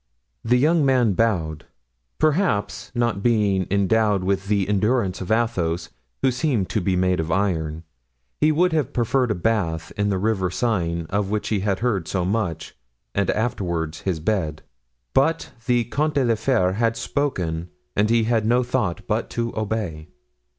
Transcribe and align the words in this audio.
The 0.43 0.57
young 0.57 0.83
man 0.83 1.13
bowed. 1.13 1.67
Perhaps, 2.17 2.91
not 2.95 3.21
being 3.21 3.67
endowed 3.69 4.23
with 4.23 4.47
the 4.47 4.67
endurance 4.67 5.21
of 5.21 5.29
Athos, 5.29 5.89
who 6.23 6.31
seemed 6.31 6.69
to 6.69 6.81
be 6.81 6.95
made 6.95 7.19
of 7.19 7.31
iron, 7.31 7.83
he 8.39 8.51
would 8.51 8.73
have 8.73 8.93
preferred 8.93 9.29
a 9.29 9.35
bath 9.35 9.91
in 9.95 10.09
the 10.09 10.17
river 10.17 10.49
Seine 10.49 11.05
of 11.11 11.29
which 11.29 11.49
he 11.49 11.59
had 11.59 11.81
heard 11.81 12.07
so 12.07 12.25
much, 12.25 12.75
and 13.13 13.29
afterward 13.29 13.97
his 13.97 14.19
bed; 14.19 14.63
but 15.13 15.51
the 15.67 15.83
Comte 15.83 16.15
de 16.15 16.25
la 16.25 16.33
Fere 16.33 16.71
had 16.73 16.97
spoken 16.97 17.69
and 17.95 18.09
he 18.09 18.23
had 18.23 18.43
no 18.47 18.63
thought 18.63 19.05
but 19.05 19.29
to 19.29 19.55
obey. 19.55 20.07